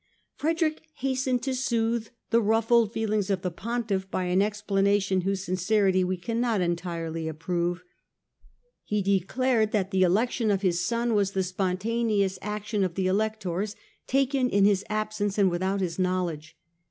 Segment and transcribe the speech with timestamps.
[0.35, 5.43] Frederick hastened to soothe the ruffled feel ings of the Pontiff by an explanation whose
[5.45, 7.83] sincerity we cannot entirely approve.
[8.83, 13.75] He declared that the election of his son was the spontaneous action of the Electors,
[14.07, 16.57] taken in his absence and without his knowledge.